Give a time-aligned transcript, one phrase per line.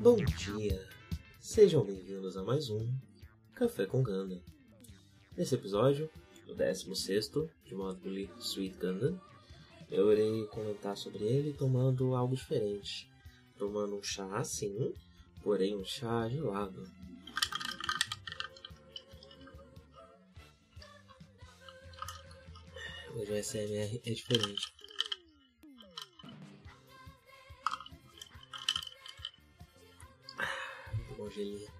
[0.00, 0.88] Bom dia,
[1.38, 2.90] sejam bem-vindos a mais um
[3.54, 4.42] Café com Ganda.
[5.36, 6.10] Nesse episódio,
[6.48, 7.30] o 16
[7.66, 9.20] de Module Sweet Gundam,
[9.90, 13.10] eu irei comentar sobre ele tomando algo diferente.
[13.58, 14.94] Tomando um chá, sim,
[15.42, 16.82] porém um chá gelado.
[23.14, 24.79] Hoje o SMR é diferente.
[31.40, 31.70] Gelinho.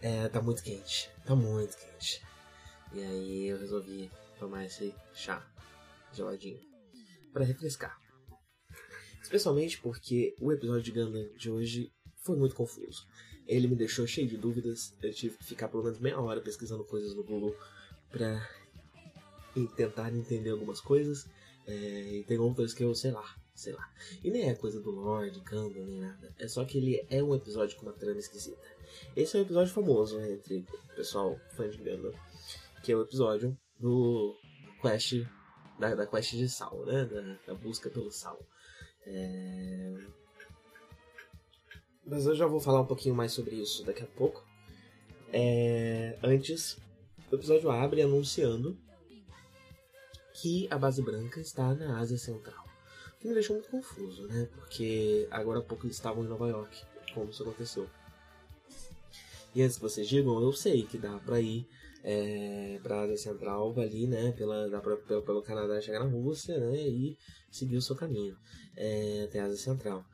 [0.00, 1.10] É, tá muito quente.
[1.24, 2.22] Tá muito quente.
[2.92, 5.46] E aí eu resolvi tomar esse chá
[6.12, 6.58] geladinho
[7.32, 8.00] para refrescar.
[9.22, 13.06] Especialmente porque o episódio de Gundam de hoje foi muito confuso.
[13.46, 14.96] Ele me deixou cheio de dúvidas.
[15.02, 17.54] Eu tive que ficar pelo menos meia hora pesquisando coisas no Google
[18.10, 18.48] pra
[19.76, 21.28] tentar entender algumas coisas.
[21.66, 23.92] É, e tem outras que eu sei lá, sei lá.
[24.24, 26.34] E nem é coisa do Lord, Gundam, nem nada.
[26.38, 28.66] É só que ele é um episódio com uma trama esquisita.
[29.14, 32.12] Esse é um episódio famoso né, entre o pessoal fã de Gundam,
[32.82, 34.34] que é o episódio do
[34.80, 35.26] Quest,
[35.78, 37.04] da, da Quest de Sal, né?
[37.04, 38.40] Da, da busca pelo sal.
[39.06, 39.94] É...
[42.06, 44.42] Mas eu já vou falar um pouquinho mais sobre isso daqui a pouco.
[45.32, 46.18] É...
[46.22, 46.78] Antes,
[47.30, 48.76] o episódio abre anunciando
[50.32, 52.59] que a base branca está na Ásia Central.
[53.20, 54.48] Que me deixou muito confuso, né?
[54.54, 56.82] Porque agora há pouco eles estavam em Nova York.
[57.12, 57.88] Como isso aconteceu?
[59.54, 61.66] E antes que vocês digam, eu sei que dá pra ir
[62.02, 64.32] é, pra Ásia Central ali, né?
[64.32, 66.76] Pela, dá pra, pelo, pelo Canadá chegar na Rússia, né?
[66.78, 67.18] E
[67.50, 68.36] seguir o seu caminho
[68.76, 70.04] é, até a Ásia Central.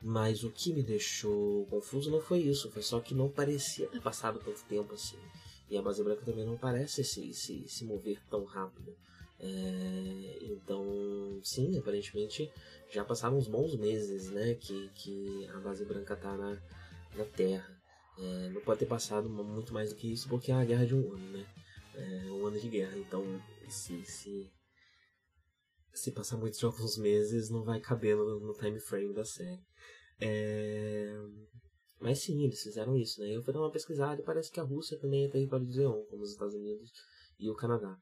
[0.00, 4.00] Mas o que me deixou confuso não foi isso, foi só que não parecia ter
[4.00, 5.18] passado tanto tempo assim.
[5.68, 8.96] E a base branca também não parece se, se, se mover tão rápido.
[9.40, 12.50] É, então, sim, aparentemente
[12.90, 16.60] já passaram uns bons meses né, que, que a base branca está na,
[17.14, 17.78] na Terra.
[18.18, 20.94] É, não pode ter passado muito mais do que isso porque é a guerra de
[20.94, 21.46] um ano, né?
[21.94, 22.98] É, um ano de guerra.
[22.98, 23.24] Então,
[23.68, 24.50] se, se,
[25.94, 29.62] se passar muito de alguns meses, não vai caber no, no time frame da série.
[30.20, 31.16] É,
[32.00, 33.28] mas sim, eles fizeram isso, né?
[33.36, 36.02] Eu fui dar uma pesquisada e parece que a Rússia também é território de Zeon,
[36.10, 36.90] como os Estados Unidos
[37.38, 37.96] e o Canadá.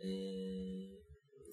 [0.00, 1.00] É...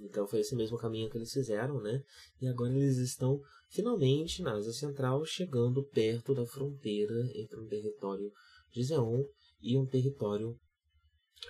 [0.02, 2.04] Então foi esse mesmo caminho que eles fizeram, né?
[2.42, 8.32] E agora eles estão finalmente na Ásia Central, chegando perto da fronteira entre um território
[8.72, 9.24] de Zeon
[9.62, 10.58] e um território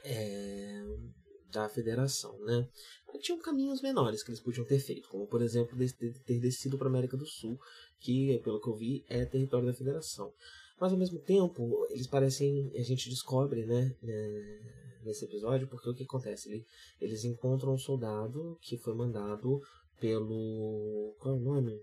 [0.03, 0.83] é,
[1.51, 2.67] da Federação, né?
[3.21, 5.75] Tinham caminhos menores que eles podiam ter feito, como por exemplo
[6.25, 7.59] ter descido para a América do Sul,
[7.99, 10.31] que pelo que eu vi é território da Federação.
[10.79, 14.76] Mas ao mesmo tempo, eles parecem, a gente descobre, né, é,
[15.07, 16.49] nesse episódio, porque o que acontece?
[16.49, 16.65] Ele,
[17.01, 19.61] eles encontram um soldado que foi mandado
[19.99, 21.15] pelo.
[21.19, 21.81] Qual é o nome?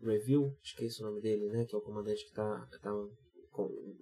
[0.00, 1.64] Review, esqueci o nome dele, né?
[1.64, 2.92] Que é o comandante que tá, tá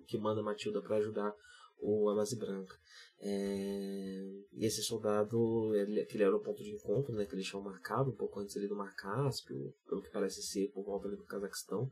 [0.06, 1.34] que manda Matilda para ajudar
[1.78, 2.78] o a base branca.
[3.18, 7.24] É, e esse soldado, ele, era o ponto de encontro, né?
[7.24, 10.68] Que eles tinham marcado um pouco antes ali do Mar Cáspio, pelo que parece ser
[10.72, 11.90] por volta ali do Cazaquistão.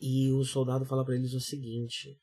[0.00, 2.18] E o soldado fala para eles o seguinte: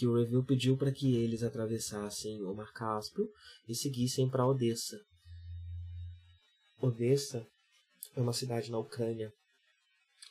[0.00, 3.30] que o Review pediu para que eles atravessassem o Mar Cáspio
[3.68, 4.98] e seguissem para Odessa.
[6.80, 7.46] Odessa
[8.16, 9.30] é uma cidade na Ucrânia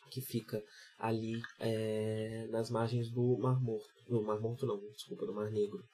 [0.10, 0.60] que fica
[0.98, 3.94] ali é, nas margens do Mar Morto.
[4.08, 5.88] Do Mar Morto não, desculpa, do Mar Negro.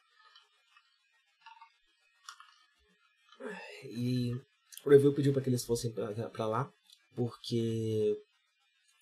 [3.83, 4.33] E
[4.85, 6.71] o Review pediu para que eles fossem para lá
[7.13, 8.17] porque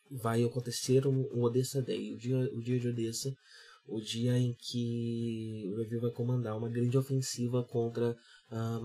[0.09, 3.31] vai acontecer um, um Odessa Day, o dia, o dia de Odessa,
[3.85, 8.17] o dia em que o Review vai comandar uma grande ofensiva contra
[8.51, 8.81] uh.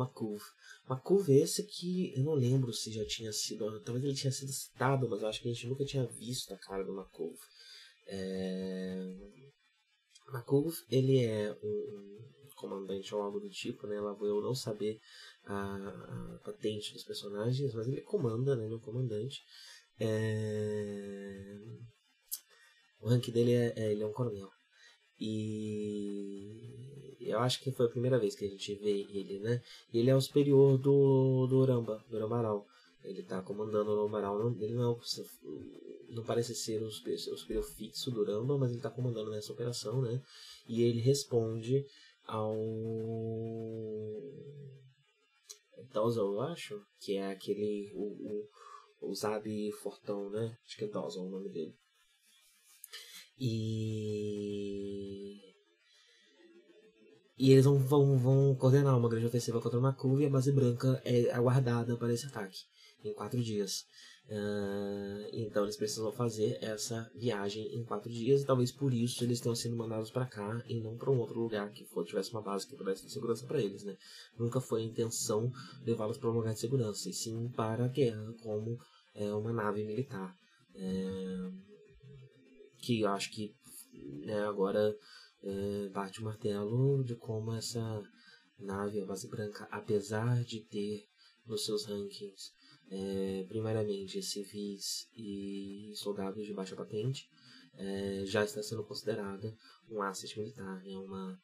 [0.89, 4.51] Makov é esse que eu não lembro se já tinha sido, talvez ele tinha sido
[4.51, 7.37] citado, mas eu acho que a gente nunca tinha visto a cara do Makov.
[8.07, 9.15] É...
[10.33, 12.19] Makov, ele é um,
[12.57, 14.01] comandante ou algo do tipo, né?
[14.01, 14.99] Lá vou eu não saber
[15.45, 18.65] a, a patente dos personagens, mas ele comanda, né?
[18.65, 19.43] Ele é um comandante.
[20.01, 21.59] É...
[23.01, 24.51] O rank dele é, é, ele é um coronel.
[25.21, 29.63] E eu acho que foi a primeira vez que a gente vê ele, né?
[29.93, 32.67] Ele é o superior do, do Uramba, do Urambaral.
[33.05, 34.41] Ele tá comandando o Urambaral.
[34.61, 34.97] ele não, é
[36.09, 40.23] não parece ser o superior fixo do Uramba, mas ele tá comandando nessa operação, né?
[40.69, 41.85] E ele responde
[42.25, 42.55] ao.
[45.93, 47.93] Dawson, eu acho, que é aquele.
[47.95, 48.03] O,
[49.01, 50.57] o, o Zabi Fortão, né?
[50.65, 51.75] Acho que é Dawson o nome dele.
[53.39, 55.39] E.
[57.39, 60.51] E eles vão, vão, vão coordenar uma grande ofensiva contra o Makov e a base
[60.51, 62.59] branca é aguardada para esse ataque
[63.05, 63.87] em quatro dias.
[64.29, 69.41] Uh, então eles precisam fazer essa viagem em quatro dias e talvez por isso eles
[69.41, 72.43] tenham sido mandados para cá e não para um outro lugar que for, tivesse uma
[72.43, 73.97] base que pudesse ter segurança para eles, né?
[74.39, 75.51] Nunca foi a intenção
[75.87, 78.79] levá-los para um lugar de segurança, e sim para a guerra como
[79.15, 80.37] é, uma nave militar.
[80.75, 81.51] É,
[82.89, 83.55] que eu acho que
[84.25, 84.97] né, agora
[85.43, 88.03] é, bate o martelo de como essa
[88.59, 91.07] nave, a base branca, apesar de ter
[91.47, 92.51] nos seus rankings
[92.91, 97.29] é, primariamente civis e soldados de baixa patente,
[97.75, 99.55] é, já está sendo considerada
[99.91, 101.39] um asset militar, né, uma,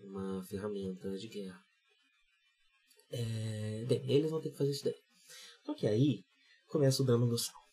[0.00, 1.62] uma ferramenta de guerra.
[3.10, 4.98] É, bem, eles vão ter que fazer isso daí.
[5.62, 6.24] Só que aí
[6.68, 7.65] começa o drama do sal.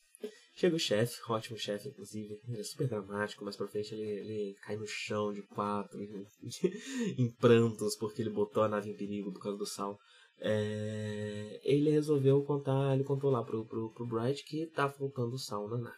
[0.55, 4.55] Chega o chefe, ótimo chefe, inclusive, ele é super dramático, mas pra frente ele, ele
[4.61, 5.99] cai no chão de quatro,
[7.17, 9.99] em prantos, porque ele botou a nave em perigo por causa do sal
[10.45, 15.69] é, ele resolveu contar, ele contou lá pro, pro, pro Bright que tá faltando sal
[15.69, 15.97] na nave.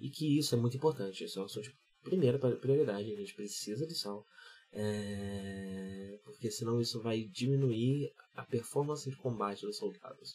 [0.00, 3.86] E que isso é muito importante, isso é uma de primeira prioridade, a gente precisa
[3.86, 4.24] de sal.
[4.72, 10.34] É, porque senão isso vai diminuir a performance de combate dos soldados.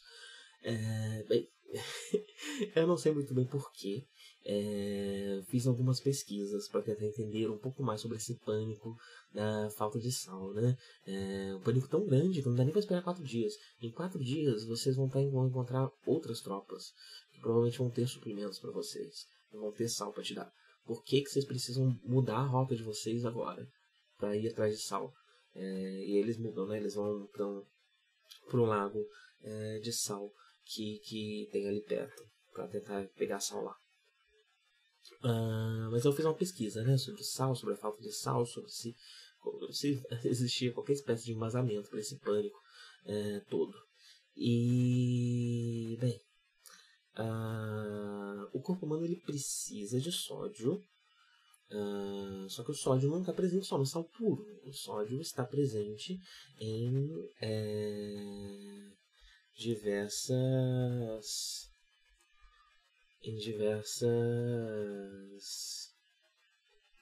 [0.62, 1.46] É, bem,
[2.74, 4.04] eu não sei muito bem porquê.
[4.46, 8.94] É, fiz algumas pesquisas para tentar entender um pouco mais sobre esse pânico
[9.32, 10.76] da falta de sal, né?
[11.06, 13.54] É um pânico tão grande que não dá nem para esperar quatro dias.
[13.80, 16.92] Em quatro dias vocês vão, tá vão encontrar outras tropas
[17.32, 20.52] que provavelmente vão ter suprimentos para vocês, vão ter sal para te dar.
[20.84, 23.66] Por que, que vocês precisam mudar a rota de vocês agora
[24.18, 25.10] para ir atrás de sal?
[25.54, 26.76] É, e eles mudam, né?
[26.76, 29.02] Eles vão para um lago
[29.42, 30.30] é, de sal
[30.64, 32.22] que, que tem ali perto
[32.52, 33.76] para tentar pegar sal lá.
[35.22, 38.70] Uh, mas eu fiz uma pesquisa né, sobre sal, sobre a falta de sal, sobre
[38.70, 38.94] se,
[39.70, 42.58] se existia qualquer espécie de embasamento para esse pânico
[43.04, 43.74] é, todo.
[44.36, 46.20] E, bem,
[47.18, 50.82] uh, o corpo humano ele precisa de sódio,
[51.70, 54.44] uh, só que o sódio não está presente só no sal puro.
[54.64, 56.18] O sódio está presente
[56.58, 58.92] em é,
[59.54, 60.36] diversas
[63.22, 64.10] em diversas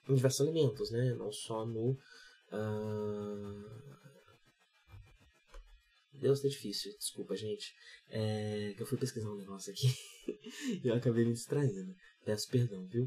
[0.09, 1.15] em diversos alimentos, né?
[1.15, 1.93] Não só no
[2.53, 3.83] uh...
[6.13, 7.75] Deus, tá difícil, desculpa, gente.
[8.09, 9.89] É que eu fui pesquisar um negócio aqui
[10.85, 11.95] e eu acabei me distraindo.
[12.25, 13.05] Peço perdão, viu?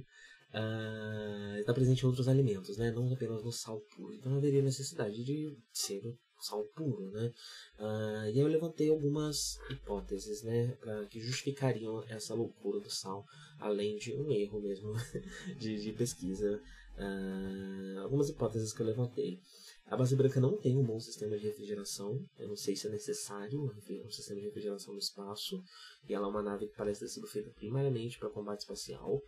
[0.53, 2.91] Uh, está presente em outros alimentos, né?
[2.91, 4.13] Não apenas no sal puro.
[4.13, 6.01] Então haveria necessidade de ser
[6.39, 7.33] sal puro, né?
[7.79, 10.77] Uh, e eu levantei algumas hipóteses, né,
[11.09, 13.25] que justificariam essa loucura do sal,
[13.59, 14.93] além de um erro mesmo
[15.57, 16.61] de, de pesquisa.
[16.97, 19.39] Uh, algumas hipóteses que eu levantei.
[19.87, 22.19] A base branca não tem um bom sistema de refrigeração.
[22.39, 25.61] Eu não sei se é necessário um sistema de refrigeração no espaço.
[26.09, 29.21] E ela é uma nave que parece ter sido feita primariamente para combate espacial.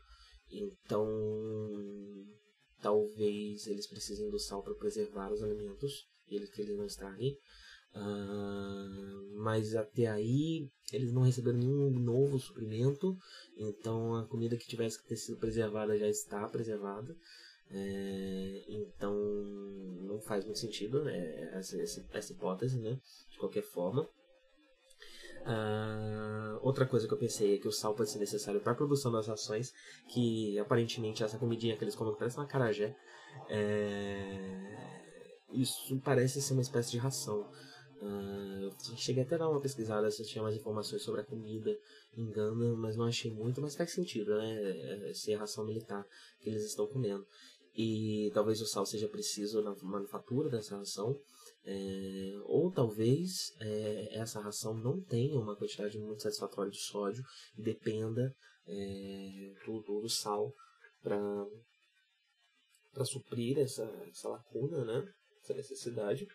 [0.49, 1.05] Então,
[2.81, 7.37] talvez eles precisem do sal para preservar os alimentos eles que eles não estraguem.
[7.95, 13.17] Uh, mas até aí eles não receberam nenhum novo suprimento,
[13.57, 17.15] então a comida que tivesse que ter sido preservada já está preservada.
[17.69, 19.13] É, então
[20.03, 24.07] não faz muito sentido né, essa, essa, essa hipótese, né, de qualquer forma.
[25.41, 28.75] Uh, outra coisa que eu pensei é que o sal pode ser necessário para a
[28.75, 29.73] produção das ações,
[30.09, 32.95] que aparentemente essa comidinha que eles comem parece uma carajé.
[33.49, 35.06] É,
[35.51, 37.49] isso parece ser uma espécie de ração.
[37.99, 41.75] Uh, cheguei até a dar uma pesquisada se tinha mais informações sobre a comida
[42.15, 45.09] em Ganda, mas não achei muito, mas faz sentido, né?
[45.09, 46.05] É, ser a ração militar
[46.39, 47.25] que eles estão comendo.
[47.75, 51.19] E talvez o sal seja preciso na manufatura dessa ração,
[51.63, 57.23] é, ou talvez é, essa ração não tenha uma quantidade muito satisfatória de sódio
[57.57, 58.33] e dependa
[58.67, 60.51] é, do, do sal
[61.03, 61.45] para
[63.05, 65.13] suprir essa, essa lacuna, né?
[65.47, 66.27] Essa necessidade.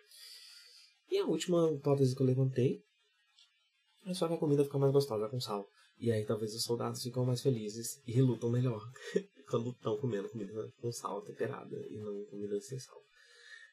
[1.10, 2.82] E a última hipótese que eu levantei
[4.06, 5.68] é só que a comida fica mais gostosa com sal.
[5.98, 8.82] E aí talvez os soldados ficam mais felizes e lutam melhor
[9.48, 13.00] quando estão comendo comida com sal temperada e não comida sem sal.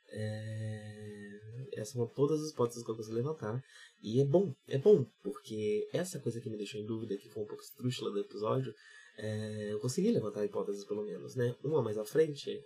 [0.09, 1.39] É...
[1.73, 3.63] Essas são todas as hipóteses que eu consigo levantar.
[4.01, 7.43] E é bom, é bom, porque essa coisa que me deixou em dúvida, que foi
[7.43, 8.73] um pouco estrúxula do episódio,
[9.21, 11.53] é, eu consegui levantar hipóteses pelo menos, né?
[11.61, 12.63] Uma mais à frente,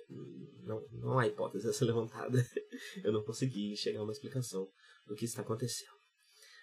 [0.61, 2.45] não, não há hipótese a ser levantada.
[3.03, 4.69] eu não consegui chegar a uma explicação
[5.07, 5.97] do que está acontecendo.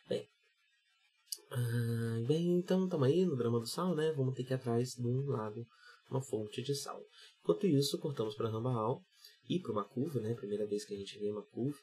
[0.08, 0.28] Bem,
[1.50, 4.12] ah, bem então estamos aí no drama do sal, né?
[4.12, 5.66] Vamos ter que ir atrás de um lago,
[6.08, 7.04] uma fonte de sal.
[7.42, 9.02] Enquanto isso, cortamos para Rambaal
[9.48, 10.34] e para uma curva, né?
[10.34, 11.78] Primeira vez que a gente vê uma curva.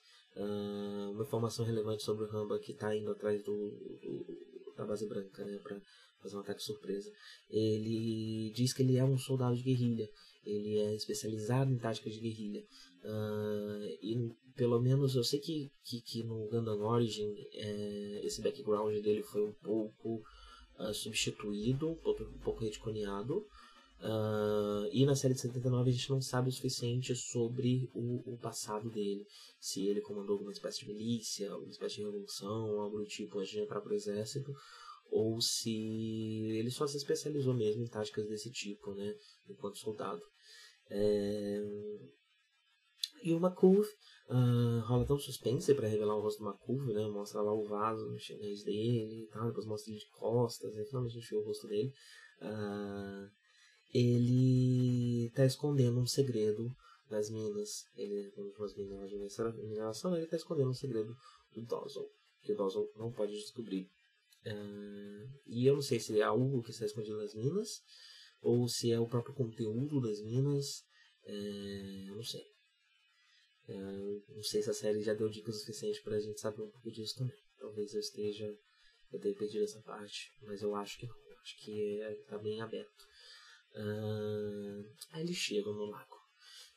[1.11, 5.43] uma informação relevante sobre o Ramba que está indo atrás do, do, da base branca,
[5.43, 5.59] né?
[5.61, 5.81] Para
[6.27, 7.11] fazer um ataque surpresa.
[7.49, 10.09] Ele diz que ele é um soldado de guerrilha.
[10.45, 12.63] Ele é especializado em táticas de guerrilha.
[13.03, 18.93] Uh, e pelo menos eu sei que, que, que no Gundam Origin é, esse background
[19.01, 20.23] dele foi um pouco
[20.79, 23.45] uh, substituído, um pouco, um pouco retconeado.
[23.99, 28.37] Uh, e na série de 79 a gente não sabe o suficiente sobre o, o,
[28.37, 29.25] passado dele.
[29.59, 33.51] Se ele comandou alguma espécie de milícia, alguma espécie de revolução, algo do tipo antes
[33.51, 34.53] de entrar para o exército,
[35.09, 39.15] ou se ele só se especializou mesmo em táticas desse tipo, né,
[39.49, 40.21] enquanto soldado.
[40.89, 41.61] É...
[43.23, 43.79] E o Makuv,
[44.29, 48.17] uh, rola tão suspense para revelar o rosto do Makuv, né, mostra lá o vaso
[48.19, 51.43] chinês dele e tal, depois mostra ele de costas, aí finalmente a gente vê o
[51.43, 51.91] rosto dele.
[52.41, 53.29] Uh,
[53.93, 56.75] ele está escondendo um segredo
[57.09, 57.85] das minas.
[57.95, 61.15] Ele, de mineração, ele está escondendo um segredo
[61.53, 62.05] do Dawson,
[62.43, 63.89] que o Dawson não pode descobrir.
[64.47, 67.81] Uh, e eu não sei se é algo que está escondido nas minas,
[68.41, 70.85] ou se é o próprio conteúdo das minas.
[71.25, 72.45] Uh, não sei.
[73.67, 76.61] Uh, não sei se a série já deu dicas o suficiente para a gente saber
[76.61, 77.37] um pouco disso também.
[77.57, 78.57] Talvez eu esteja.
[79.11, 81.15] Eu tenha perdido essa parte, mas eu acho que não.
[81.41, 83.07] Acho que é, bem aberto.
[85.13, 86.17] Aí eles chegam no lago.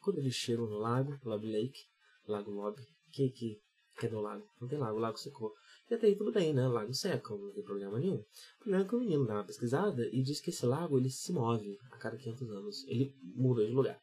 [0.00, 1.80] Quando eles chegam no lago, Lobby Lake,
[2.28, 3.60] Lago Lobby, que, que,
[3.98, 4.48] que é do lago?
[4.60, 5.52] Não tem lago, o lago secou.
[5.90, 6.68] E até aí tudo bem, né?
[6.68, 8.18] Lago seca, não tem problema nenhum.
[8.20, 11.10] O problema é que o menino dá uma pesquisada e diz que esse lago ele
[11.10, 12.84] se move a cada 500 anos.
[12.86, 14.00] Ele muda de lugar.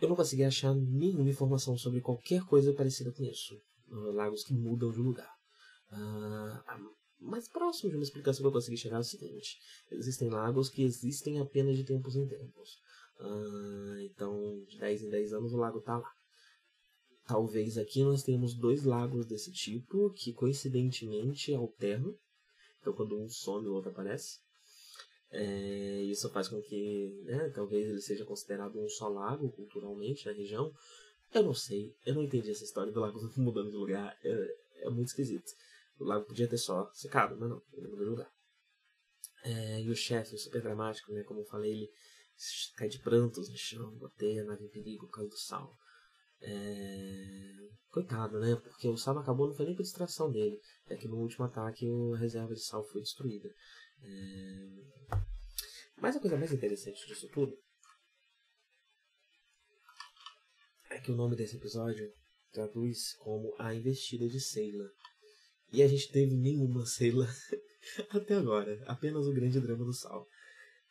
[0.00, 3.60] Eu não consegui achar nenhuma informação sobre qualquer coisa parecida com isso.
[3.88, 5.34] Uh, lagos que mudam de lugar.
[5.90, 9.58] Uh, mais próximo de uma explicação que eu consegui chegar é o seguinte:
[9.90, 12.78] existem lagos que existem apenas de tempos em tempos.
[13.18, 16.12] Uh, então, de 10 em 10 anos o lago está lá.
[17.26, 22.14] Talvez aqui nós tenhamos dois lagos desse tipo que coincidentemente alternam.
[22.80, 24.38] Então, quando um some, o outro aparece.
[25.30, 30.32] É, isso faz com que né, talvez ele seja considerado um só lago culturalmente na
[30.32, 30.72] região.
[31.34, 34.16] Eu não sei, eu não entendi essa história do lago mudando de lugar.
[34.22, 34.56] É,
[34.86, 35.50] é muito esquisito.
[35.98, 38.30] O lago podia ter só secado, mas não, ele mudou de lugar.
[39.42, 41.24] É, e o chefe, super dramático, né?
[41.24, 41.90] Como eu falei, ele
[42.76, 45.76] cai de prantos no chão, botei a nave em perigo por do sal.
[46.40, 47.56] É...
[47.90, 48.56] Coitado, né?
[48.56, 50.60] Porque o sal acabou, não foi nem por distração dele.
[50.88, 53.48] É que no último ataque a reserva de sal foi destruída.
[54.02, 55.16] É...
[55.98, 57.56] Mas a coisa mais interessante disso tudo
[60.90, 62.12] é que o nome desse episódio
[62.52, 64.90] traduz como A Investida de Sailor.
[65.72, 67.28] E a gente teve nenhuma Sailor
[68.10, 70.26] até agora, apenas o grande drama do Sal.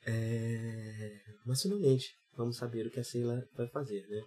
[0.06, 1.22] É...
[1.46, 4.22] Mas finalmente, vamos saber o que a Sailor vai fazer, né?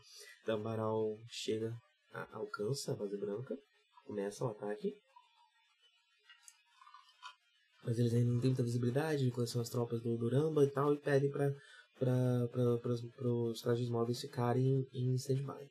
[0.47, 1.75] Dambaral chega,
[2.12, 3.57] a, alcança a base branca,
[4.07, 4.97] começa o ataque.
[7.85, 10.71] Mas eles ainda não têm muita visibilidade de quais são as tropas do Duramba e
[10.71, 11.55] tal, e pedem para
[11.99, 15.69] para os trajes móveis ficarem em stand-by.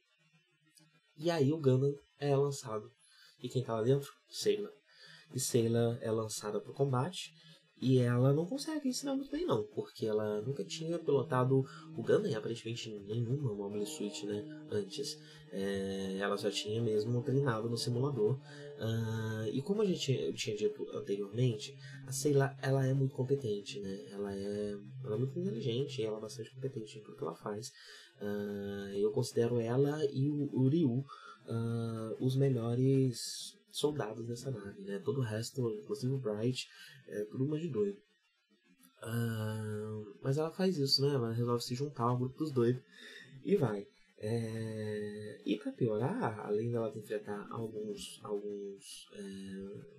[1.17, 2.91] E aí o Gundam é lançado
[3.41, 4.11] e quem tá lá dentro?
[4.29, 4.71] Sailor.
[5.33, 7.33] E Sailor é lançada pro combate.
[7.79, 11.63] E ela não consegue ensinar muito bem, não, porque ela nunca tinha pilotado
[11.95, 15.19] o Gundam, aparentemente nenhuma Mobile Suit, né, antes.
[15.51, 18.39] É, ela só tinha mesmo treinado no simulador.
[18.79, 23.79] Uh, e como a gente eu tinha dito anteriormente, a Sailor, ela é muito competente,
[23.79, 27.35] né, ela é, ela é muito inteligente, ela é bastante competente em tudo que ela
[27.35, 27.71] faz.
[28.19, 31.05] Uh, eu considero ela e o, o Ryu
[31.47, 34.99] uh, os melhores soldados dessa nave, né?
[34.99, 36.67] Todo o resto, inclusive o Bright,
[37.07, 37.97] é tudo uma de doido.
[39.03, 41.13] Uh, mas ela faz isso, né?
[41.13, 42.81] Ela resolve se juntar ao grupo dos doidos
[43.43, 43.87] e vai.
[44.17, 45.41] É...
[45.45, 49.97] E para piorar, além dela enfrentar alguns, alguns é...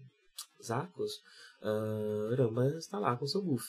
[0.63, 1.23] Zacos,
[1.63, 3.65] uh, Ramba está lá com seu buff.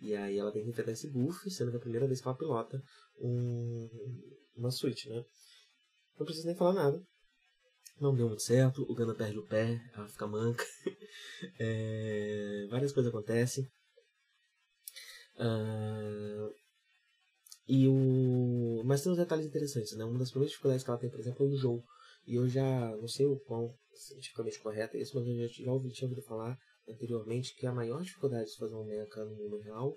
[0.00, 2.28] E aí ela tem que enfrentar esse buff, sendo que é a primeira vez que
[2.28, 2.82] ela pilota
[3.18, 3.88] um...
[4.54, 5.24] uma suíte, né?
[6.18, 7.02] Não precisa nem falar nada.
[8.00, 10.64] Não deu muito certo, o Gana perde o pé, ela fica manca.
[11.58, 13.64] é, várias coisas acontecem.
[15.36, 16.52] Uh,
[17.66, 18.82] e o...
[18.84, 20.04] Mas tem uns detalhes interessantes, né?
[20.04, 21.84] Uma das primeiras dificuldades que ela tem, por exemplo, é o jogo.
[22.26, 25.72] E eu já não sei o quão cientificamente correto é isso, mas eu já, já
[25.72, 26.58] ouvi, tinha ouvido falar
[26.88, 29.96] anteriormente que a maior dificuldade de fazer um mecha no mundo real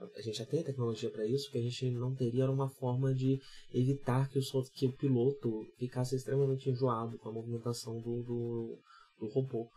[0.00, 3.40] a gente já tem tecnologia para isso, que a gente não teria uma forma de
[3.72, 8.78] evitar que o, que o piloto ficasse extremamente enjoado com a movimentação do, do,
[9.18, 9.68] do robô.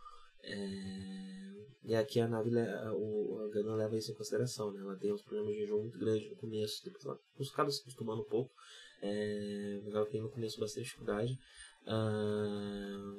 [0.44, 1.52] É...
[1.84, 2.52] E aqui a nave,
[2.96, 4.82] o, a Gana leva isso em consideração, né?
[4.82, 7.20] Ela tem uns problemas de enjoo muito grandes no começo, depois ela
[7.52, 8.54] acaba se acostumando um pouco,
[9.02, 9.82] é...
[9.88, 11.38] ela tem no começo bastante dificuldade.
[11.88, 13.16] Ah...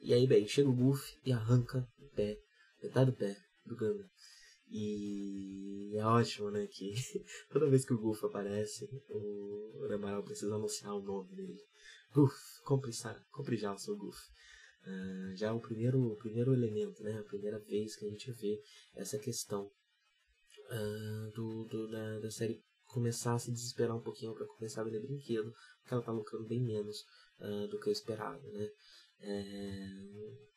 [0.00, 2.38] E aí, bem, chega o Buff e arranca o pé,
[2.82, 4.08] metade do pé do Gana.
[4.68, 6.92] E é ótimo, né, que
[7.50, 11.62] toda vez que o Goof aparece, o Ramaral precisa anunciar o nome dele.
[12.12, 12.90] Goof, compre,
[13.30, 14.18] compre já o seu Goof.
[14.82, 18.30] Uh, já é o primeiro, o primeiro elemento, né, a primeira vez que a gente
[18.32, 18.60] vê
[18.94, 24.46] essa questão uh, do, do da, da série começar a se desesperar um pouquinho para
[24.46, 27.04] começar a vender brinquedo, porque ela tá lucrando bem menos
[27.40, 28.70] uh, do que eu esperava, né.
[29.20, 30.55] É...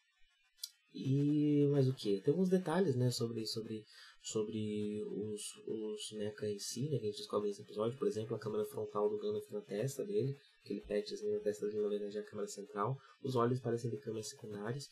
[0.93, 2.19] E mais o que?
[2.21, 3.85] Tem alguns detalhes, né, sobre, sobre,
[4.21, 7.97] sobre os, os mecha em si, né, que a gente descobre nesse episódio.
[7.97, 11.81] Por exemplo, a câmera frontal do Gandalf na testa dele, aquele patchzinho na testa dele,
[11.81, 12.97] na verdade, é a câmera central.
[13.21, 14.87] Os olhos parecem ter câmeras secundárias.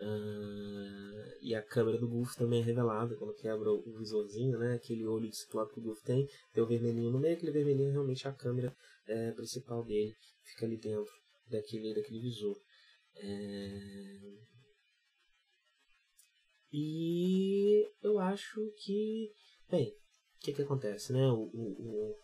[0.00, 5.04] Uh, e a câmera do Goof também é revelada quando quebra o visorzinho, né, aquele
[5.04, 6.28] olho de ciclope que o Goof tem.
[6.54, 8.74] Tem o vermelhinho no meio, aquele vermelhinho é realmente a câmera
[9.06, 10.14] é, principal dele,
[10.44, 11.12] fica ali dentro
[11.50, 12.56] daquele, daquele visor.
[13.16, 14.50] É...
[16.72, 19.32] E eu acho que,
[19.68, 21.28] bem, o que que acontece, né?
[21.28, 22.16] O, o,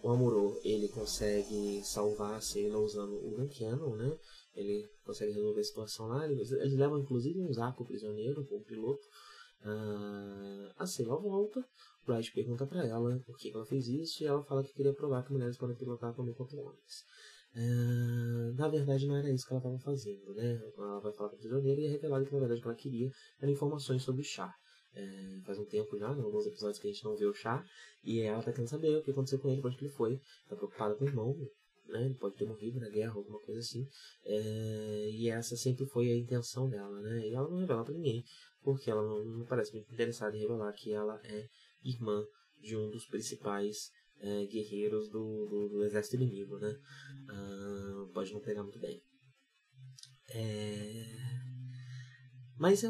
[0.00, 4.18] o, Amuro, ele consegue salvar a Sailor usando o Gun né?
[4.54, 6.26] Ele consegue resolver a situação lá.
[6.30, 9.04] Eles, levam inclusive um Zaco prisioneiro o piloto.
[9.62, 11.60] Uh, a Sailor volta.
[11.60, 14.92] O Bright pergunta para ela por que ela fez isso e ela fala que queria
[14.92, 17.04] provar que mulheres podem pilotar também quanto homens.
[17.56, 20.60] Uh, na verdade, não era isso que ela estava fazendo, né?
[20.76, 22.76] Ela vai falar com o prisioneiro e é revelado que na verdade o que ela
[22.76, 24.52] queria eram informações sobre o chá.
[24.92, 27.64] É, faz um tempo já, né, alguns episódios que a gente não vê o chá,
[28.04, 30.94] e ela tá querendo saber o que aconteceu com ele, onde ele foi, tá preocupada
[30.94, 31.36] com o irmão,
[31.88, 32.06] né?
[32.06, 33.86] Ele pode ter morrido na guerra, alguma coisa assim.
[34.24, 37.28] É, e essa sempre foi a intenção dela, né?
[37.28, 38.24] E ela não revela para ninguém,
[38.62, 41.46] porque ela não, não, parece muito interessada em revelar que ela é
[41.84, 42.24] irmã
[42.60, 46.78] de um dos principais é, guerreiros do, do, do, exército inimigo, né?
[47.30, 49.02] Uh, pode não pegar muito bem.
[50.30, 51.34] É...
[52.56, 52.88] Mas é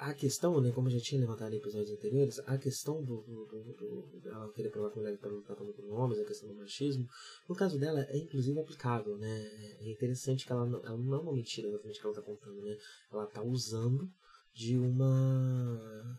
[0.00, 3.46] a questão, né, como eu já tinha levantado em episódios anteriores, a questão do, do,
[3.46, 7.06] do, ela querer provar que mulheres para lutar com homens, a questão do machismo,
[7.48, 9.48] no caso dela é inclusive aplicável, né?
[9.80, 12.60] É interessante que ela não, ela não é uma mentira exatamente que ela está contando,
[12.62, 12.76] né?
[13.12, 14.10] Ela está usando
[14.52, 16.18] de uma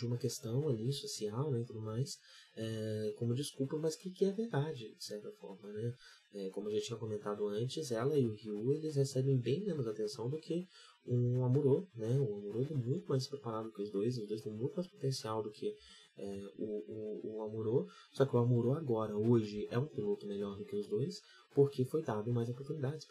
[0.00, 2.18] de uma questão ali social, né, e tudo mais,
[2.56, 5.94] é, como desculpa, mas que, que é verdade, de certa forma, né?
[6.32, 9.86] É, como eu já tinha comentado antes, ela e o Ryu, eles recebem bem menos
[9.86, 10.66] atenção do que
[11.06, 12.18] um Amuro, né?
[12.18, 15.42] O Amuro é muito mais preparado que os dois, os dois têm muito mais potencial
[15.42, 15.74] do que
[16.16, 20.56] é, o, o, o Amuro, só que o Amuro agora, hoje, é um piloto melhor
[20.56, 21.20] do que os dois,
[21.52, 23.06] porque foi dado mais oportunidades.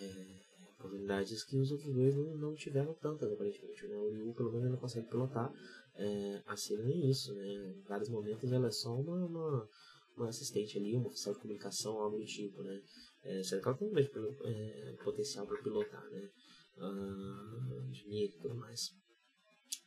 [0.00, 0.44] É,
[0.84, 3.86] oportunidades que os outros dois não, não tiveram tantas, aparentemente.
[3.86, 3.96] Né?
[3.96, 5.52] O Ryu, pelo menos, não consegue pilotar
[5.96, 7.46] é, a Cira nem isso, né?
[7.46, 9.68] Em vários momentos ela é só uma, uma,
[10.16, 12.82] uma assistente ali, uma oficial de comunicação, algo do tipo, né?
[13.22, 16.30] É, certo que ela tem mesmo é, potencial para pilotar, né?
[16.78, 18.94] Ah, de mira e tudo mais.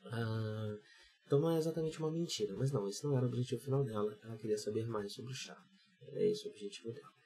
[0.05, 0.77] Ah,
[1.25, 4.17] então não é exatamente uma mentira, mas não, esse não era o objetivo final dela.
[4.23, 5.61] Ela queria saber mais sobre o chá.
[6.01, 7.16] Era esse o objetivo dela.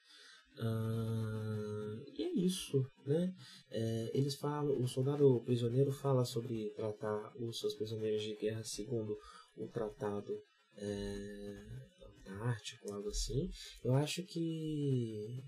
[0.62, 3.34] Uh, e é isso, né?
[3.72, 9.18] É, eles falam, o soldado prisioneiro fala sobre tratar os seus prisioneiros de guerra segundo
[9.58, 10.40] o tratado
[10.78, 11.66] é,
[12.06, 13.50] antártico, algo assim.
[13.84, 15.44] Eu acho que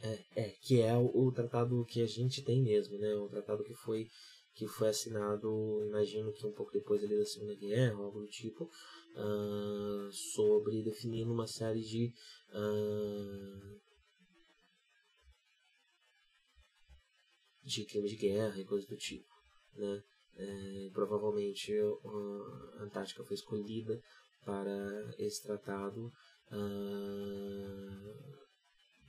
[0.00, 3.14] é, é que é o, o, tratado que a gente tem mesmo, né?
[3.16, 4.06] O tratado que foi
[4.54, 8.64] que foi assinado, imagino que um pouco depois ali da Segunda Guerra, algo do tipo,
[8.64, 12.12] uh, sobre definir uma série de
[12.52, 13.80] uh,
[17.68, 19.28] de crime de guerra e coisas do tipo,
[19.74, 20.02] né?
[20.36, 21.72] É, provavelmente
[22.78, 24.00] a Antártica foi escolhida
[24.44, 26.12] para esse tratado
[26.52, 28.08] uh,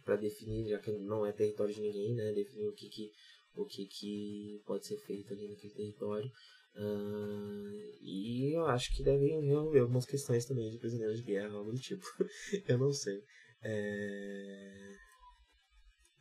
[0.04, 2.34] para definir, já que não é território de ninguém, né?
[2.34, 3.12] Definir o que, que
[3.56, 6.32] o que, que pode ser feito ali naquele território.
[6.76, 7.70] Uh,
[8.02, 11.80] e eu acho que devem resolver algumas questões também de prisioneiros de guerra, algo do
[11.80, 12.06] tipo.
[12.68, 13.24] eu não sei.
[13.62, 15.09] É...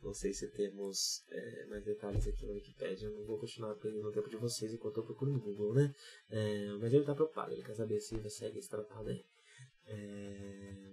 [0.01, 3.07] Não sei se temos é, mais detalhes aqui na Wikipedia.
[3.07, 5.93] Eu não vou continuar perdendo o tempo de vocês enquanto eu procuro no Google, né?
[6.29, 9.25] É, mas ele está preocupado, ele quer saber se vai segue esse tratado aí.
[9.85, 10.89] É...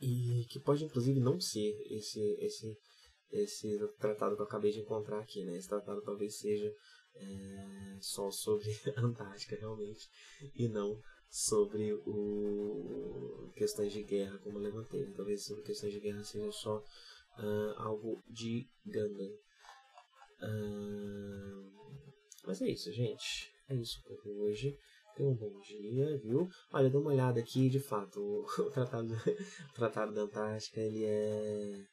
[0.00, 2.78] E que pode inclusive não ser esse, esse
[3.30, 5.56] esse tratado que eu acabei de encontrar aqui, né?
[5.56, 6.72] Esse tratado talvez seja
[7.14, 10.08] é, só sobre a Antártica realmente
[10.54, 15.06] e não sobre o questões de guerra como eu levantei.
[15.12, 16.78] Talvez sobre questões de guerra seja só
[17.38, 19.32] uh, algo de Gundam.
[20.42, 21.70] Uh,
[22.44, 23.52] mas é isso, gente.
[23.68, 24.76] É isso por hoje.
[25.16, 26.48] Tenha um bom dia, viu?
[26.72, 31.86] Olha, dá uma olhada aqui, de fato, o, tratado, o tratado da Antártica, ele é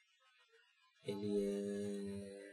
[1.04, 2.46] ele é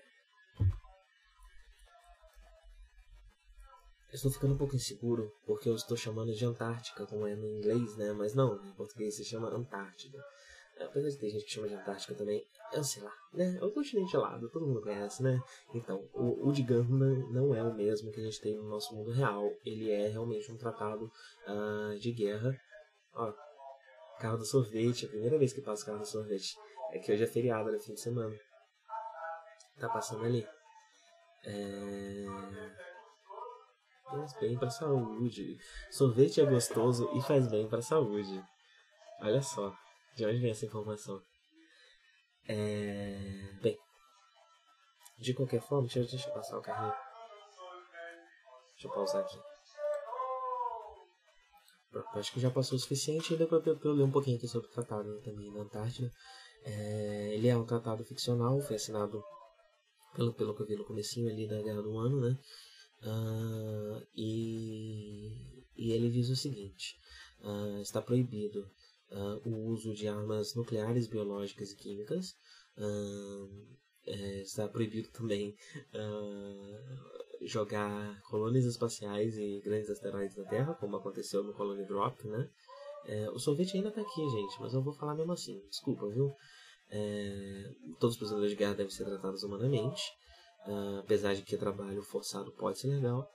[4.16, 7.96] estou ficando um pouco inseguro porque eu estou chamando de Antártica, como é no inglês,
[7.96, 8.12] né?
[8.12, 10.18] Mas não, em português se chama Antártida.
[10.80, 13.58] Apesar de ter gente que chama de Antártica também, eu sei lá, né?
[13.60, 15.40] É o continente gelado, todo mundo conhece, né?
[15.72, 18.94] Então, o, o de Gamba não é o mesmo que a gente tem no nosso
[18.94, 19.50] mundo real.
[19.64, 21.10] Ele é realmente um tratado
[21.46, 22.56] uh, de guerra.
[23.14, 23.32] Ó,
[24.18, 26.56] carro do sorvete, a primeira vez que passa carro do sorvete.
[26.92, 28.36] É que hoje é feriado, no fim de semana.
[29.78, 30.46] Tá passando ali.
[31.44, 32.83] É...
[34.14, 35.58] Faz bem pra saúde.
[35.90, 38.42] Sorvete é gostoso e faz bem pra saúde.
[39.20, 39.74] Olha só,
[40.16, 41.20] de onde vem essa informação?
[42.48, 43.58] É...
[43.60, 43.78] Bem,
[45.18, 46.94] de qualquer forma, deixa, deixa eu passar o carrinho.
[48.72, 49.38] Deixa eu pausar aqui.
[51.90, 54.68] Pronto, acho que já passou o suficiente ainda para eu ler um pouquinho aqui sobre
[54.68, 56.10] o tratado também da Antártida.
[56.64, 59.22] É, ele é um tratado ficcional, foi assinado
[60.14, 62.36] pelo, pelo que eu vi no comecinho ali da Guerra do Ano, né?
[63.04, 65.30] Uh, e,
[65.76, 66.96] e ele diz o seguinte:
[67.40, 68.68] uh, está proibido
[69.10, 72.34] uh, o uso de armas nucleares, biológicas e químicas.
[74.06, 75.56] É, está proibido também
[77.42, 82.50] jogar colônias espaciais e grandes asteroides na Terra, como aconteceu no Colony Drop, né?
[83.06, 85.62] É, o sorvete ainda está aqui, gente, mas eu vou falar mesmo assim.
[85.68, 86.34] Desculpa, viu?
[86.90, 90.02] É, todos os prisioneiros de guerra devem ser tratados humanamente,
[90.66, 93.30] uh, apesar de que trabalho forçado pode ser legal.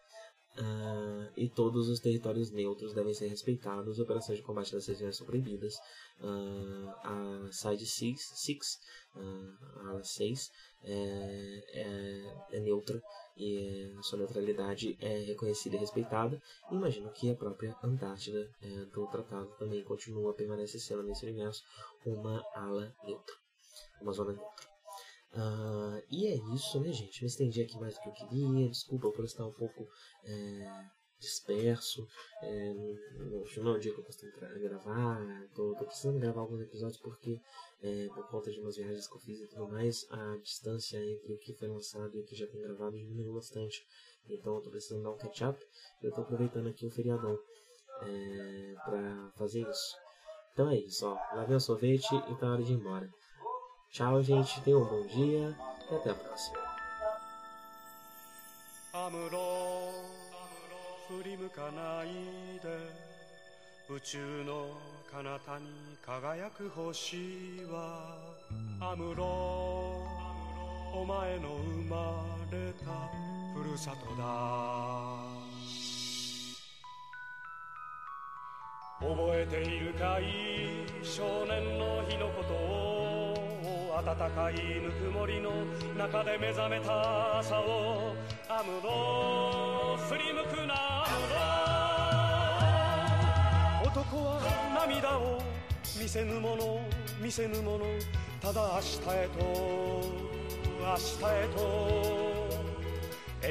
[0.57, 3.99] Uh, e todos os territórios neutros devem ser respeitados.
[3.99, 5.75] Operações de combate das regiões são proibidas.
[6.19, 8.79] Uh, a Side 6,
[9.15, 10.51] a ala 6,
[10.83, 13.01] é, é, é neutra
[13.37, 16.41] e a sua neutralidade é reconhecida e respeitada.
[16.71, 21.63] Imagino que a própria Antártida é, do tratado também continua, permanece sendo nesse universo
[22.05, 23.35] uma ala neutra,
[24.01, 24.68] uma zona neutra.
[25.33, 27.21] Uh, e é isso, né, gente?
[27.21, 28.69] Me estendi aqui mais do que eu queria.
[28.69, 29.87] Desculpa por estar um pouco
[30.23, 30.85] é,
[31.19, 32.07] disperso.
[32.41, 32.73] É,
[33.33, 35.47] hoje não é o dia que eu costumo gravar.
[35.53, 37.39] Tô, tô, precisando gravar alguns episódios porque,
[37.81, 41.33] é, por conta de umas viagens que eu fiz e tudo mais, a distância entre
[41.33, 43.85] o que foi lançado e o que já tem gravado diminuiu bastante.
[44.27, 45.59] Então eu tô precisando dar um catch-up.
[46.01, 47.37] Eu tô aproveitando aqui o feriadão
[48.01, 49.95] é, pra fazer isso.
[50.53, 51.13] Então é isso, ó.
[51.35, 53.09] Lavei o sorvete e tá hora de ir embora.
[53.91, 54.61] Tchau, gente.
[54.61, 55.55] Tenham um bom dia
[55.91, 56.69] e até a próxima.
[61.09, 62.69] 振り向かないで
[63.89, 64.77] 宇宙の
[65.11, 67.17] 彼方に輝く星
[67.67, 68.15] は
[68.79, 69.25] アムロ
[70.93, 72.85] お前の生まれた
[73.59, 74.23] ふるさとだ
[78.99, 82.98] 覚えているかい少年の日のことを
[84.05, 85.51] 暖かいぬくもりの
[85.97, 88.15] 中で目覚めた朝を
[88.47, 91.05] アムロ振り向くな。
[93.83, 94.39] 男は
[94.87, 95.41] 涙を
[96.01, 96.79] 見せぬもの。
[97.21, 97.85] 見せぬもの。
[98.39, 99.43] ただ明日へと。
[100.79, 101.59] 明日へと。
[103.41, 103.47] 永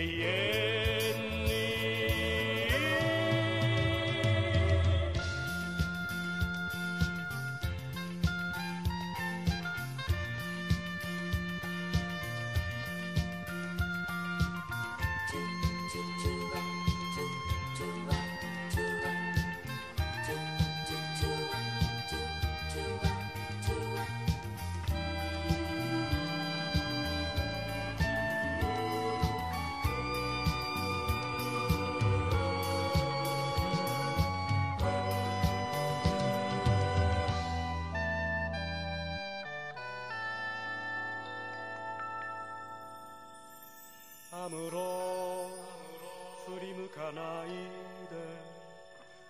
[1.35, 1.38] 遠。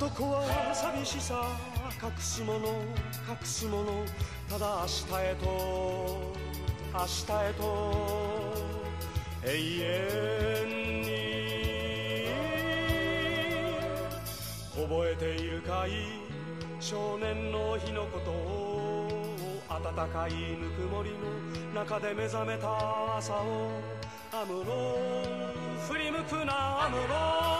[0.00, 1.54] 男は寂しさ
[2.02, 2.68] 隠すもの
[3.28, 4.02] 隠すもの
[4.48, 5.44] ただ明日へと
[6.94, 7.62] 明日へと
[9.44, 9.48] 永
[10.64, 11.10] 遠に。
[14.74, 15.90] 覚えているかい？
[16.80, 19.06] 少年の日のことを
[19.68, 21.10] 暖かいぬくもり
[21.74, 23.82] の中で目覚めた朝を
[24.32, 24.96] アムロ
[25.90, 27.59] 振り向くなアムロ。